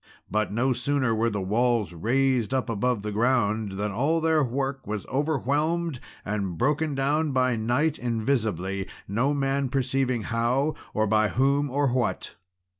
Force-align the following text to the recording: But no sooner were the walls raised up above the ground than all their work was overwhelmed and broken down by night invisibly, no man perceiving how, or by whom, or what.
But 0.31 0.51
no 0.51 0.73
sooner 0.73 1.13
were 1.13 1.29
the 1.29 1.43
walls 1.43 1.93
raised 1.93 2.55
up 2.55 2.71
above 2.71 3.03
the 3.03 3.11
ground 3.11 3.73
than 3.73 3.91
all 3.91 4.19
their 4.19 4.43
work 4.43 4.87
was 4.87 5.05
overwhelmed 5.05 5.99
and 6.25 6.57
broken 6.57 6.95
down 6.95 7.33
by 7.33 7.55
night 7.55 7.99
invisibly, 7.99 8.87
no 9.07 9.35
man 9.35 9.69
perceiving 9.69 10.23
how, 10.23 10.73
or 10.95 11.05
by 11.05 11.27
whom, 11.27 11.69
or 11.69 11.89
what. 11.89 12.33